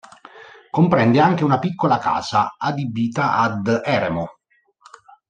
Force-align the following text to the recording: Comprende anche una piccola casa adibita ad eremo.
Comprende 0.71 1.19
anche 1.19 1.43
una 1.43 1.59
piccola 1.59 1.99
casa 1.99 2.55
adibita 2.57 3.33
ad 3.37 3.81
eremo. 3.85 4.39